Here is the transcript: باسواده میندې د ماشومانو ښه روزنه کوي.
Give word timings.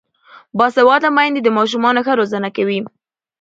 باسواده 0.57 1.09
میندې 1.17 1.41
د 1.43 1.49
ماشومانو 1.57 2.03
ښه 2.05 2.13
روزنه 2.19 2.49
کوي. 2.55 2.79